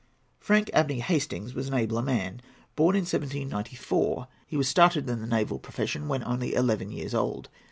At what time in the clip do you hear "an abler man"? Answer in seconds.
1.67-2.41